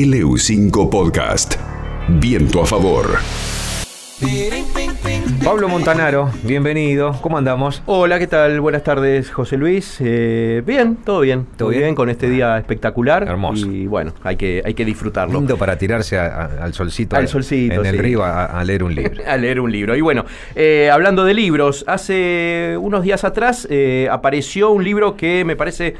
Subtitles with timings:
[0.00, 1.54] LU5 Podcast.
[2.20, 3.16] Viento a favor.
[5.42, 7.12] Pablo Montanaro, bienvenido.
[7.22, 7.82] ¿Cómo andamos?
[7.86, 8.60] Hola, ¿qué tal?
[8.60, 9.96] Buenas tardes, José Luis.
[10.00, 11.46] Eh, bien, todo bien.
[11.56, 11.94] ¿Todo bien?
[11.94, 13.22] con este día espectacular.
[13.26, 13.72] Hermoso.
[13.72, 15.38] Y bueno, hay que, hay que disfrutarlo.
[15.38, 17.16] Lindo para tirarse a- a- al solcito.
[17.16, 19.22] Al solcito, En el río a, a leer un libro.
[19.26, 19.96] a leer un libro.
[19.96, 25.42] Y bueno, eh, hablando de libros, hace unos días atrás eh, apareció un libro que
[25.46, 25.94] me parece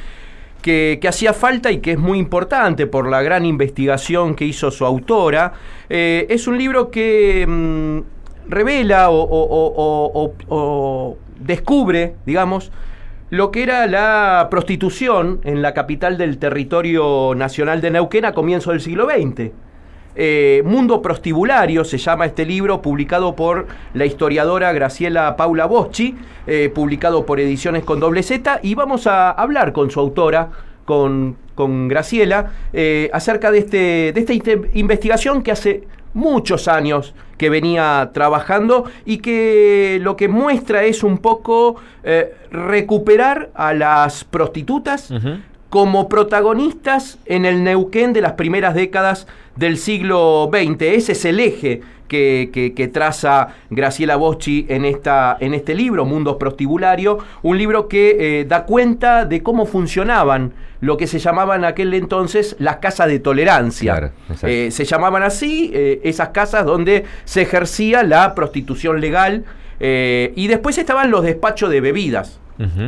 [0.62, 4.84] que, hacía falta y que es muy importante por la gran investigación que hizo su
[4.84, 5.52] autora.
[5.88, 8.00] Eh, es un libro que mm,
[8.50, 12.72] revela o- o descubre, digamos,
[13.30, 18.72] lo que era la prostitución en la capital del territorio nacional de Neuquén a comienzos
[18.72, 19.50] del siglo XX.
[20.16, 26.16] Eh, Mundo Prostibulario se llama este libro, publicado por la historiadora Graciela Paula Boschi,
[26.46, 30.48] eh, publicado por Ediciones con doble Z, y vamos a hablar con su autora,
[30.86, 34.32] con, con Graciela, eh, acerca de, este, de esta
[34.72, 35.84] investigación que hace
[36.14, 41.76] muchos años que venía trabajando y que lo que muestra es un poco
[42.50, 45.12] recuperar a las prostitutas.
[45.70, 50.82] Como protagonistas en el Neuquén de las primeras décadas del siglo XX.
[50.82, 56.04] Ese es el eje que, que- que traza Graciela Boschi en, esta, en este libro,
[56.04, 61.60] Mundos Prostibulario, un libro que eh, da cuenta de cómo funcionaban lo que se llamaban
[61.60, 63.92] en aquel entonces las casas de tolerancia.
[63.96, 64.12] Claro.
[64.44, 69.44] Eh, se llamaban así eh, esas casas donde se ejercía la prostitución legal
[69.80, 72.40] y después estaban los despachos de bebidas.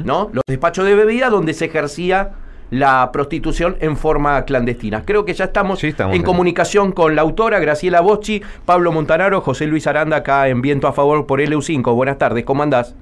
[0.05, 0.31] ¿no?
[0.33, 2.31] Los despachos de bebida donde se ejercía
[2.71, 5.03] la prostitución en forma clandestina.
[5.05, 9.41] Creo que ya estamos, Sí, estamos en comunicación con la autora Graciela Boschi, Pablo Montanaro,
[9.41, 11.95] José Luis Aranda acá en Viento a Favor por LU5.
[11.95, 12.95] Buenas tardes, ¿cómo andás?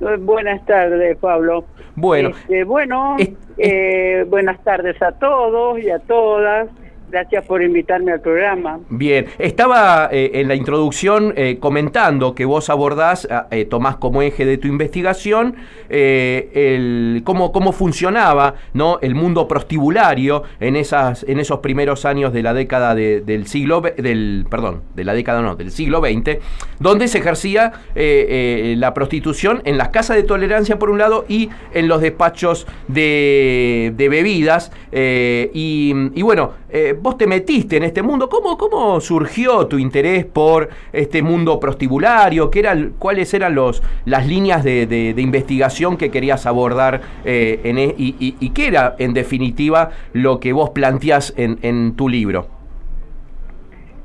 [0.00, 1.64] Eh, Buenas tardes, Pablo.
[1.96, 6.68] Bueno, Este, bueno, es- eh, buenas tardes a todos y a todas.
[7.10, 8.80] Gracias por invitarme al programa.
[8.90, 14.20] Bien, estaba eh, en la introducción eh, comentando que vos abordás, ah, eh, tomás como
[14.20, 15.56] eje de tu investigación,
[15.88, 18.98] eh, el, cómo, cómo funcionaba ¿no?
[19.00, 23.80] el mundo prostibulario en, esas, en esos primeros años de la década de- del siglo,
[23.80, 26.38] del, perdón, de la década no, del siglo XX,
[26.78, 31.88] donde se ejercía la prostitución en las casas de tolerancia por un lado y en
[31.88, 34.70] los despachos de, bebidas.
[34.92, 36.52] y, y bueno,
[37.00, 38.28] vos te metiste en este mundo.
[38.28, 42.50] ¿Cómo, ¿Cómo surgió tu interés por este mundo prostibulario?
[42.50, 47.00] ¿Qué eran, ¿Cuáles eran los, las líneas de, de- investigación que querías abordar?
[47.24, 51.58] eh, en e- y, y- y qué era, en definitiva, lo que vos planteás en,
[51.62, 52.46] en tu libro?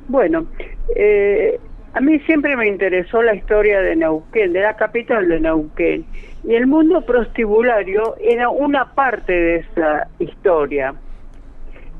[0.06, 0.46] Bueno,
[0.94, 1.60] eh,
[1.92, 6.06] a mí siempre me interesó la historia de Neuquén, de la capital de Neuquén.
[6.42, 10.94] Y el mundo prostibulario era una parte de esa historia.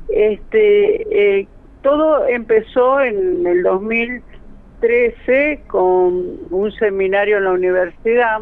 [0.09, 1.47] Este, eh,
[1.81, 8.41] todo empezó en el 2013 con un seminario en la universidad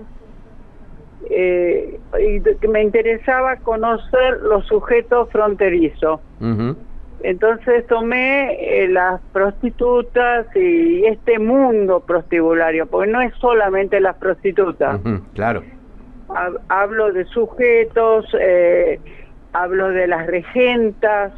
[1.30, 6.20] eh, y me interesaba conocer los sujetos fronterizos.
[7.22, 15.00] Entonces tomé eh, las prostitutas y este mundo prostibulario, porque no es solamente las prostitutas.
[15.34, 15.64] claro.
[16.28, 19.00] Hab- Hablo de sujetos, eh,
[19.54, 21.32] hablo de las regentas,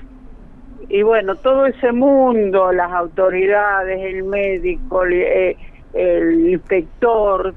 [0.89, 5.57] y bueno, todo ese mundo, las autoridades, el médico, el, eh,
[6.49, 7.53] inspector.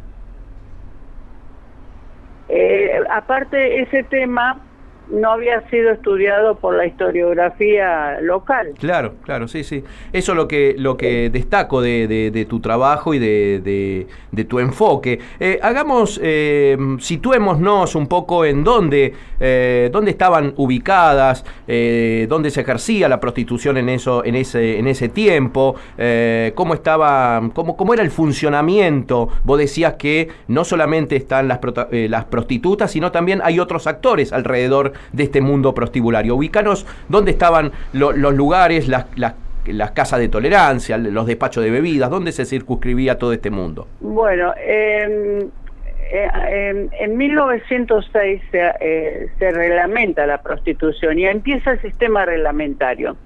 [2.48, 4.67] Eh, aparte, ese tema
[5.10, 8.74] no había sido estudiado por la historiografía local.
[8.78, 9.82] Claro, claro, sí, sí.
[10.12, 14.44] Eso es lo que, lo que destaco de, de- de tu trabajo y de, de-
[14.44, 15.18] tu enfoque.
[15.40, 23.08] Eh, hagamos, eh, situémonos un poco en dónde, eh, dónde estaban ubicadas, dónde se ejercía
[23.08, 25.74] la prostitución en, eso, en, ese, en ese tiempo,
[26.54, 29.28] cómo, estaba, cómo, cómo era el funcionamiento.
[29.44, 31.58] Vos decías que no solamente están las,
[31.90, 36.34] las prostitutas, sino también hay otros actores alrededor de este mundo prostibulario.
[36.36, 39.34] Ubicanos dónde estaban lo- los lugares, las, las,
[39.92, 43.86] casas de tolerancia, los despachos de bebidas, dónde se circunscribía todo este mundo.
[44.00, 45.46] Bueno, eh,
[46.10, 46.28] eh,
[46.70, 53.16] en, en 1906 se, eh, se reglamenta la prostitución y empieza el sistema reglamentario.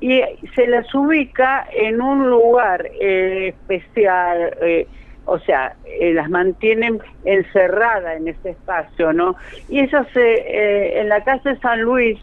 [0.00, 0.20] Y
[0.56, 4.56] se las ubica en un lugar eh, especial,
[5.26, 9.36] o sea, eh, las mantienen encerradas en ese espacio, ¿no?
[9.68, 12.18] Y eso se, eh, en la calle San Luis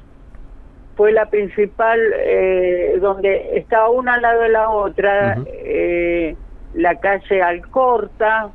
[0.96, 6.36] fue la principal, eh, donde estaba una al lado de la otra, eh,
[6.74, 8.52] la calle Alcorta,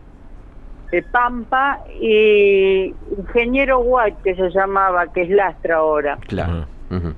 [0.90, 6.18] de Pampa y Ingeniero White, que se llamaba, que es Lastra ahora.
[6.26, 6.66] Claro.
[6.90, 7.14] Ujú.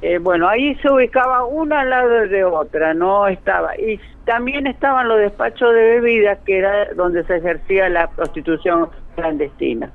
[0.00, 3.76] Eh, bueno, ahí se ubicaba una al lado de otra, no estaba.
[3.76, 9.90] Y también estaban los despachos de bebidas, que era donde se ejercía la prostitución clandestina.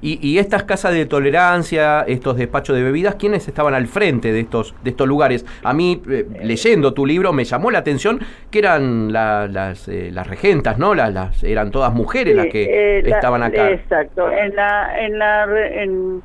[0.00, 4.38] Y, y estas casas de tolerancia, estos despachos de bebidas, ¿quiénes estaban al frente de
[4.38, 5.44] estos, de estos lugares?
[5.64, 8.20] A mí, eh, leyendo tu libro, me llamó la atención
[8.52, 10.94] que eran la- las, eh, las regentas, ¿no?
[10.94, 12.62] Las, las- eran todas mujeres las que
[12.98, 13.70] eh, estaban acá.
[13.70, 14.30] Exacto.
[14.30, 15.46] En la, en la,
[15.82, 16.22] en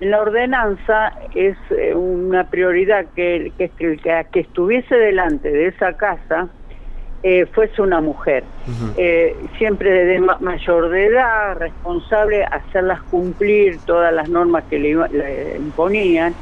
[0.00, 6.48] la ordenanza es eh, una prioridad que, que, que, que estuviese delante de esa casa
[7.22, 8.48] eh, fuese una mujer.
[8.96, 14.88] Eh, siempre de ma- mayor de edad, responsable, hacerlas cumplir todas las normas que le,
[14.88, 16.36] iba- le imponían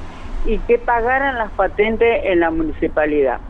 [0.45, 3.41] y que pagaran las patentes en la municipalidad.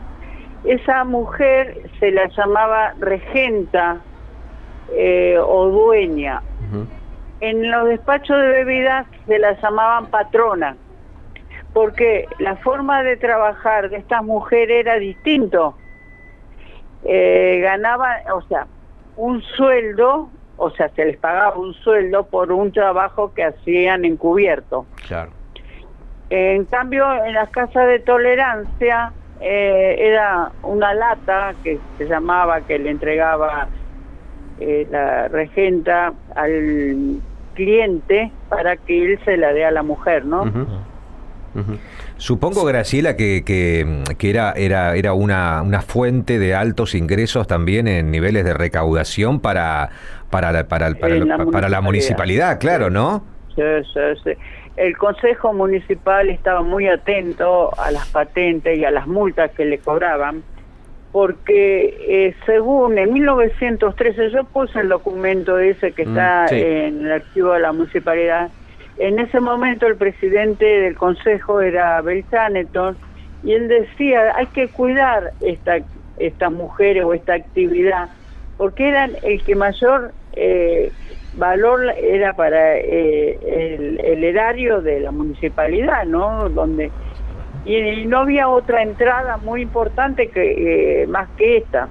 [0.63, 4.03] Esa mujer se la llamaba regenta
[4.87, 6.41] eh, o dueña.
[7.41, 10.75] En los despachos de bebidas se la llamaban patrona,
[11.73, 15.75] porque la forma de trabajar de estas mujeres era distinto.
[17.05, 18.67] Eh, ganaban, o sea,
[19.15, 24.85] un sueldo, o sea, se les pagaba un sueldo por un trabajo que hacían encubierto.
[25.07, 25.31] Claro.
[26.29, 32.77] En cambio, en las casas de tolerancia eh, era una lata que se llamaba, que
[32.77, 33.69] le entregaba
[34.59, 37.21] eh, la regenta al
[37.59, 40.45] cliente para que él se la dé a la mujer, ¿no?
[42.17, 47.87] Supongo, Graciela, que, que, que era, era, era una, una fuente de altos ingresos también
[47.87, 49.89] en niveles de recaudación para,
[50.29, 51.81] para, la- para, para, la para la municipalidad.
[51.81, 53.23] municipalidad, claro, ¿no?
[53.55, 53.61] Sí,
[53.93, 54.31] sí, sí.
[54.77, 59.79] El Consejo Municipal estaba muy atento a las patentes y a las multas que le
[59.79, 60.43] cobraban,
[61.11, 66.55] porque eh, según en 1913, yo puse el documento ese que Mm, está sí.
[66.61, 68.51] en el archivo de la municipalidad,
[68.97, 72.97] en ese momento el presidente del Consejo era Belchaneton,
[73.43, 75.77] y él decía, hay que cuidar esta,
[76.17, 78.09] estas mujeres o esta actividad,
[78.57, 80.91] porque eran el que mayor eh,
[81.33, 86.49] valor era para eh, el, el erario de la municipalidad, ¿no?
[86.49, 86.91] Donde
[87.71, 91.87] y, y no había otra entrada muy importante que eh, más que esta.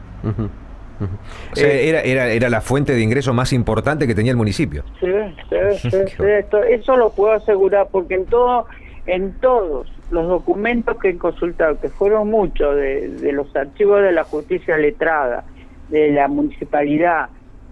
[1.53, 4.37] O sea, Eh, era, era, era la fuente de ingreso más importante que tenía el
[4.39, 4.83] municipio.
[5.01, 5.07] Sí,
[5.49, 5.57] sí,
[5.91, 8.67] sí, sí, esto- eso lo puedo asegurar porque en todo,
[9.07, 14.11] en todos los documentos que he consultado, que fueron muchos de, de los archivos de
[14.13, 15.45] la justicia letrada,
[15.89, 17.29] de la municipalidad,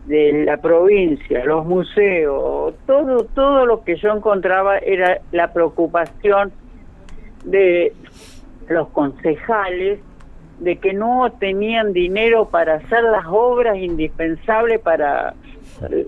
[0.07, 6.53] de la provincia, los museos, todo, todo lo que yo encontraba era la preocupación
[7.47, 7.95] de
[8.69, 10.01] los concejales
[10.59, 15.35] de que no tenían dinero para hacer las obras indispensables para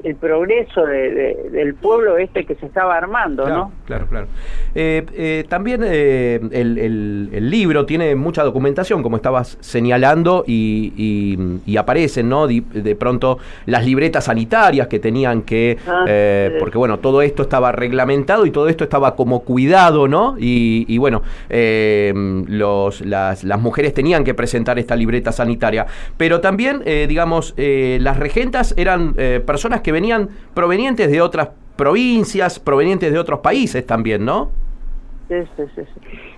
[0.05, 3.73] el, progreso de- de- del pueblo este que se estaba armando, Claro, ¿no?
[3.87, 4.27] claro, claro.
[4.75, 10.93] Eh, eh, también eh, el, el- el libro tiene mucha documentación, como estabas señalando, y,
[10.97, 12.47] y- y aparecen, ¿no?
[12.47, 16.55] De, pronto las libretas sanitarias que tenían que, Ah, sí.
[16.59, 20.37] porque bueno, todo esto estaba reglamentado y todo esto estaba como cuidado, ¿no?
[20.39, 21.23] Y, y bueno,
[22.49, 28.75] los, las, las mujeres tenían que presentar esta libreta sanitaria, pero también, digamos, las regentas
[28.77, 29.15] eran
[29.49, 34.51] personas que venían provenientes de otras provincias, provenientes de otros países también, ¿no?
[35.29, 35.83] Sí, sí, sí.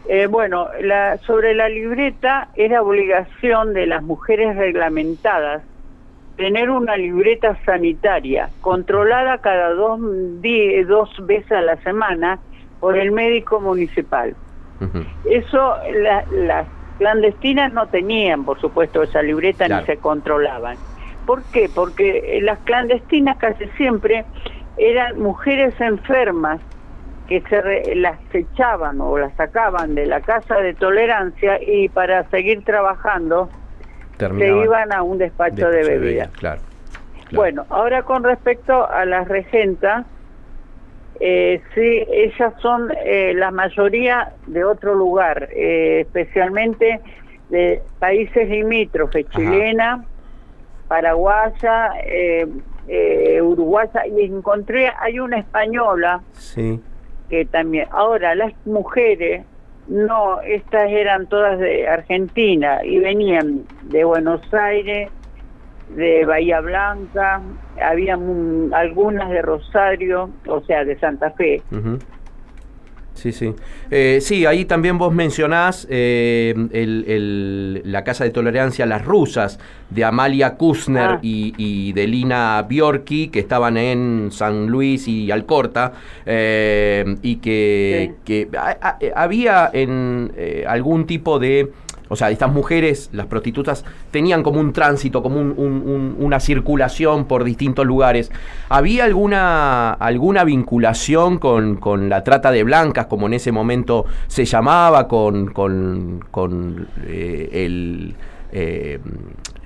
[0.09, 5.63] Eh, bueno, la, sobre la libreta era obligación de las mujeres reglamentadas
[6.37, 10.01] tener una libreta sanitaria controlada cada dos,
[10.41, 12.39] di- dos veces a la semana
[12.81, 14.35] por el médico municipal.
[15.25, 16.67] Eso la- las
[16.99, 19.83] clandestinas no tenían, por supuesto, esa libreta Claro.
[19.83, 20.79] ni se controlaban.
[21.31, 21.69] ¿Por qué?
[21.69, 24.27] Porque eh, las clandestinas casi siempre
[24.77, 26.61] eran mujeres enfermas
[27.29, 32.29] que se re- las echaban o las sacaban de la casa de tolerancia y para
[32.31, 33.49] seguir trabajando
[34.19, 36.31] se iban a un despacho de bebidas.
[36.33, 36.63] Claro.
[37.13, 37.31] claro.
[37.31, 40.07] Bueno, ahora con respecto a las regentas,
[41.21, 47.01] eh, sí, ellas son eh, la mayoría de otro lugar, eh, especialmente
[47.49, 49.37] de países limítrofes, Ajá.
[49.39, 50.05] chilena,
[50.91, 52.49] paraguaya, eh,
[52.89, 56.81] eh, uruguaya, y encontré, hay una española Sí.
[57.29, 59.47] que también, ahora las mujeres,
[59.87, 65.11] no, estas eran todas de Argentina y venían de Buenos Aires,
[65.95, 67.41] de Bahía Blanca,
[67.81, 68.19] había
[68.73, 71.99] algunas de Rosario, o sea, de Santa Fe, Ujú.
[73.15, 73.55] Sí, sí.
[73.91, 76.55] Eh, sí, ahí también vos mencionás eh,
[77.85, 79.59] la Casa de Tolerancia Las Rusas
[79.91, 81.19] de Amalia Kusner ah.
[81.21, 85.93] y, de Lina Bjorki, que estaban en San Luis y Alcorta,
[86.25, 88.49] eh, y que, que
[89.15, 90.33] había en
[90.67, 91.71] algún tipo de
[92.11, 97.87] o sea, estas mujeres, las prostitutas, tenían como un tránsito, como una circulación por distintos
[97.87, 98.33] lugares.
[98.69, 105.07] ¿Había alguna, alguna vinculación con, la trata de blancas, como en ese momento se llamaba,
[105.07, 108.15] con, con, eh, el...
[108.53, 108.99] Eh,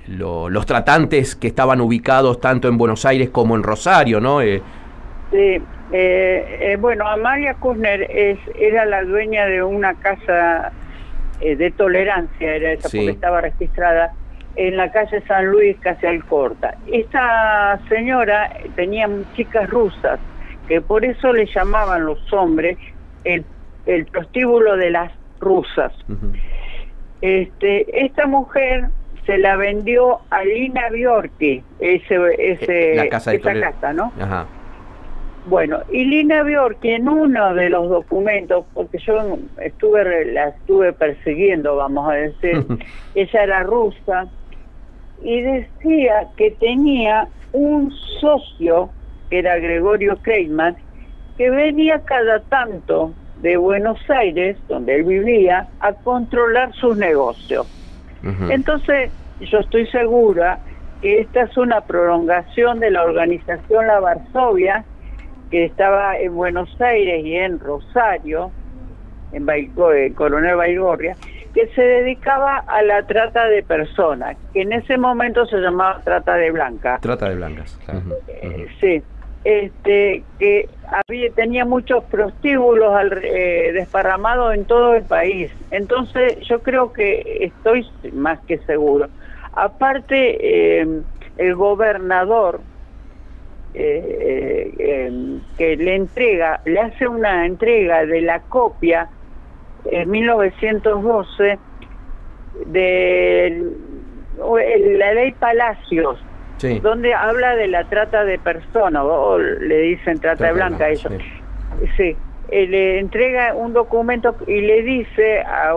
[0.07, 4.39] los tratantes que estaban ubicados tanto en Buenos Aires como en Rosario, ¿no?
[4.39, 4.61] Eh,
[5.31, 5.57] sí,
[6.79, 10.71] bueno, Amalia Kusner es, era la dueña de una casa
[11.41, 14.13] eh, de tolerancia, era esa porque estaba registrada
[14.55, 16.75] en la calle San Luis, casi Alcorta.
[16.91, 20.19] Esta señora tenía chicas rusas,
[20.67, 22.77] que por eso le llamaban los hombres
[23.23, 23.43] el,
[23.85, 25.91] el prostíbulo de las rusas.
[27.21, 28.85] este, esta mujer
[29.25, 34.13] se la vendió a Lina Biorki, ese, ese, eh, la casa esa casa, ¿no?
[34.19, 34.45] Ajá.
[35.47, 36.43] Bueno, y Lina
[36.81, 42.65] que en uno de los documentos, porque yo estuve la estuve persiguiendo, vamos a decir,
[43.15, 44.27] ella era rusa,
[45.21, 48.89] y decía que tenía un socio,
[49.29, 50.75] que era Gregorio Kreiman,
[51.37, 57.67] que venía cada tanto de Buenos Aires, donde él vivía, a controlar sus negocios.
[58.49, 60.57] Entonces, yo estoy segura
[61.01, 64.83] que esta es una prolongación de la organización La Varsovia,
[65.55, 68.51] que estaba en Buenos Aires y en Rosario,
[69.31, 71.15] en Coronel Baigorria,
[71.53, 76.35] que se dedicaba a la trata de personas, que en ese momento se llamaba trata
[76.35, 76.99] de blancas.
[76.99, 77.79] Trata de blancas,
[78.27, 79.01] eh, sí.
[79.45, 82.93] Este, que había, tenía muchos prostíbulos
[83.23, 85.53] eh, desparramados en todo el país.
[85.71, 89.07] Entonces, yo creo que estoy más que seguro.
[89.53, 90.85] Aparte, eh,
[91.37, 92.59] el gobernador
[93.77, 99.09] eh, eh, que le entrega, le hace una entrega de la copia
[99.85, 101.59] en 1912
[102.67, 103.73] de
[104.97, 106.23] la ley Palacios,
[106.81, 111.09] donde habla de la trata de personas, o le dicen trata, de blanca, eso.
[111.97, 112.15] Sí.
[112.47, 115.73] Eh, le entrega un documento y le dice a,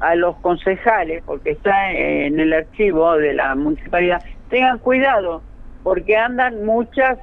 [0.00, 5.42] a los concejales, porque está en el archivo de la municipalidad, tengan cuidado,
[5.82, 7.18] porque andan muchas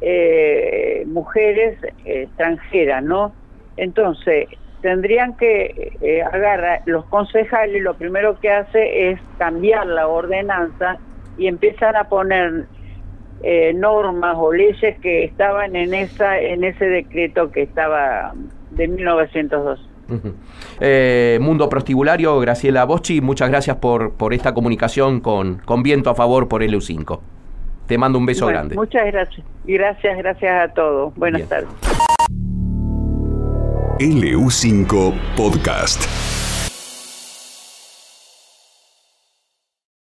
[0.00, 3.32] eh, mujeres extranjeras, ¿no?
[3.76, 4.48] Entonces,
[4.82, 10.98] tendrían que eh, agarrar los concejales, lo primero que hace es cambiar la ordenanza
[11.38, 12.66] y empezar a poner
[13.42, 18.34] eh, normas o leyes que estaban en esa en ese decreto que estaba
[18.70, 19.88] de 1902.
[20.80, 26.14] Eh, Mundo Prostibulario, Graciela Boschi, muchas gracias por, por esta comunicación con, con Viento a
[26.14, 27.20] Favor por LU5.
[27.90, 28.76] Te mando un beso grande.
[28.76, 29.44] Muchas gracias.
[29.64, 31.12] Gracias, gracias a todos.
[31.16, 31.68] Buenas tardes.
[33.98, 36.29] LU5 Podcast.